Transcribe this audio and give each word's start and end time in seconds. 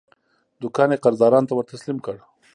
دوکان 0.61 0.89
یې 0.93 1.01
قرضدارانو 1.03 1.49
ته 1.49 1.53
ورتسلیم 1.55 1.97
کړ. 2.05 2.15